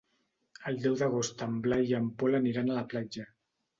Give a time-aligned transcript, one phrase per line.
[0.69, 3.29] El deu d'agost en Blai i en Pol aniran a la platja.